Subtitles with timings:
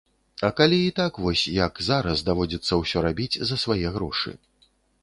[0.47, 4.37] А калі і так вось, як зараз, даводзіцца ўсё рабіць за свае грошы.